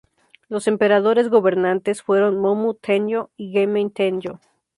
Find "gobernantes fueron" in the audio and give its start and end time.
1.29-2.39